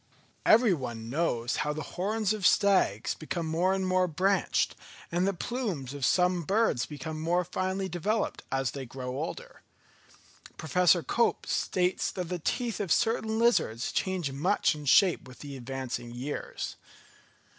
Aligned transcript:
Every 0.47 0.73
one 0.73 1.11
knows 1.11 1.57
how 1.57 1.73
the 1.73 1.83
horns 1.93 2.33
of 2.33 2.43
stags 2.47 3.13
become 3.13 3.45
more 3.45 3.71
and 3.71 3.85
more 3.87 4.07
branched, 4.07 4.75
and 5.11 5.27
the 5.27 5.31
plumes 5.33 5.93
of 5.93 6.03
some 6.05 6.41
birds 6.41 6.87
become 6.87 7.21
more 7.21 7.45
finely 7.45 7.87
developed, 7.87 8.41
as 8.51 8.71
they 8.71 8.87
grow 8.87 9.09
older. 9.15 9.61
Professor 10.57 11.03
Cope 11.03 11.45
states 11.45 12.09
that 12.13 12.29
the 12.29 12.39
teeth 12.39 12.79
of 12.79 12.91
certain 12.91 13.37
lizards 13.37 13.91
change 13.91 14.31
much 14.31 14.73
in 14.73 14.85
shape 14.85 15.27
with 15.27 15.43
advancing 15.43 16.09
years. 16.09 16.77